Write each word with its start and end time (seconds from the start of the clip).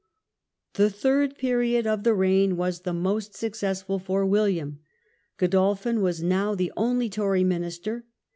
The 0.73 0.89
third 0.89 1.37
period 1.37 1.85
of 1.85 2.03
the 2.03 2.15
reign 2.15 2.57
was 2.57 2.79
the 2.79 2.91
most 2.91 3.35
successful 3.35 3.99
for 3.99 4.25
William. 4.25 4.79
Godolphin 5.37 6.01
was 6.01 6.23
now 6.23 6.55
the 6.55 6.73
only 6.75 7.07
Tory 7.07 7.43
minister. 7.43 8.07